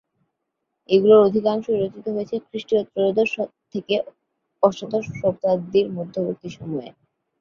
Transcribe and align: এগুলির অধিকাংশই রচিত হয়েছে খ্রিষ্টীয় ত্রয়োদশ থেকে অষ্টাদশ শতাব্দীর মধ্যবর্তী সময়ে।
এগুলির 0.89 1.25
অধিকাংশই 1.27 1.77
রচিত 1.77 2.05
হয়েছে 2.09 2.35
খ্রিষ্টীয় 2.45 2.81
ত্রয়োদশ 2.85 3.31
থেকে 3.73 3.95
অষ্টাদশ 4.63 5.05
শতাব্দীর 5.19 5.87
মধ্যবর্তী 5.97 6.49
সময়ে। 6.57 6.89